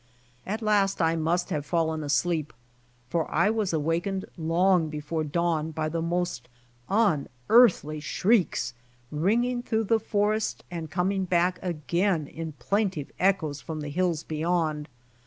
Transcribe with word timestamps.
At 0.47 0.63
last 0.63 0.99
I 0.99 1.15
mustihave 1.15 1.63
fallen 1.63 2.03
asleep, 2.03 2.53
for 3.07 3.25
1 3.25 3.55
was 3.55 3.71
awakened 3.71 4.25
long 4.35 4.89
before 4.89 5.23
dawn 5.23 5.69
by 5.69 5.89
the 5.89 6.01
most 6.01 6.49
unearthly 6.89 7.99
shrieks 7.99 8.73
ringing 9.11 9.61
through. 9.61 9.83
the 9.83 9.99
forest 9.99 10.63
and 10.71 10.89
coming 10.89 11.25
back 11.25 11.59
again 11.61 12.25
in 12.25 12.53
plaintive 12.53 13.11
echoes 13.19 13.61
from 13.61 13.81
the 13.81 13.89
hills 13.89 14.23
beyond. 14.23 14.89